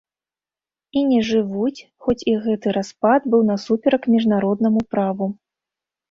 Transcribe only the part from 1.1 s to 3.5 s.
жывуць, хоць і гэты распад быў